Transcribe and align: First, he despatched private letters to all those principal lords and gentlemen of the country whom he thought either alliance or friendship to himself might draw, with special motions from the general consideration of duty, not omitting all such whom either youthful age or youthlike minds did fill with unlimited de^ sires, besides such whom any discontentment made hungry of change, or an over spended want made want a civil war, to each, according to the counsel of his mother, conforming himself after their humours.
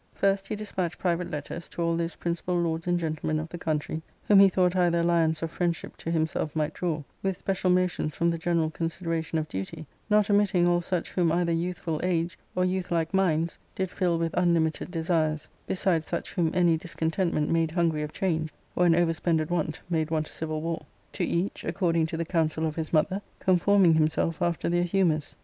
First, 0.15 0.47
he 0.47 0.55
despatched 0.55 0.97
private 0.97 1.29
letters 1.29 1.67
to 1.67 1.81
all 1.83 1.95
those 1.95 2.15
principal 2.15 2.59
lords 2.59 2.87
and 2.87 2.97
gentlemen 2.99 3.39
of 3.39 3.49
the 3.49 3.59
country 3.59 4.01
whom 4.27 4.39
he 4.39 4.49
thought 4.49 4.75
either 4.75 5.01
alliance 5.01 5.43
or 5.43 5.47
friendship 5.47 5.95
to 5.97 6.09
himself 6.09 6.55
might 6.55 6.73
draw, 6.73 7.03
with 7.21 7.37
special 7.37 7.69
motions 7.69 8.15
from 8.15 8.31
the 8.31 8.39
general 8.39 8.71
consideration 8.71 9.37
of 9.37 9.47
duty, 9.47 9.85
not 10.09 10.27
omitting 10.27 10.67
all 10.67 10.81
such 10.81 11.11
whom 11.11 11.31
either 11.31 11.51
youthful 11.51 11.99
age 12.01 12.39
or 12.55 12.65
youthlike 12.65 13.13
minds 13.13 13.59
did 13.75 13.91
fill 13.91 14.17
with 14.17 14.33
unlimited 14.33 14.89
de^ 14.89 15.03
sires, 15.03 15.49
besides 15.67 16.07
such 16.07 16.33
whom 16.33 16.49
any 16.51 16.77
discontentment 16.77 17.51
made 17.51 17.69
hungry 17.69 18.01
of 18.01 18.11
change, 18.11 18.51
or 18.75 18.87
an 18.87 18.95
over 18.95 19.13
spended 19.13 19.51
want 19.51 19.81
made 19.87 20.09
want 20.09 20.27
a 20.27 20.31
civil 20.31 20.63
war, 20.63 20.83
to 21.11 21.23
each, 21.23 21.63
according 21.63 22.07
to 22.07 22.17
the 22.17 22.25
counsel 22.25 22.65
of 22.65 22.75
his 22.75 22.91
mother, 22.91 23.21
conforming 23.39 23.93
himself 23.93 24.41
after 24.41 24.67
their 24.67 24.81
humours. 24.83 25.35